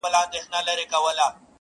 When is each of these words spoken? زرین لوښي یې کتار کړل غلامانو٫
زرین 0.03 0.11
لوښي 0.13 0.37
یې 0.37 0.41
کتار 0.43 0.79
کړل 0.91 1.01
غلامانو٫ 1.03 1.33